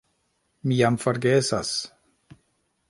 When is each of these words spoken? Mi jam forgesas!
Mi 0.69 0.79
jam 0.79 0.97
forgesas! 1.03 1.75